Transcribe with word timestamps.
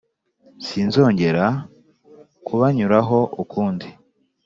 sinzongera 0.65 1.45
kubanyuraho 2.45 3.17
ukundi 3.43 3.87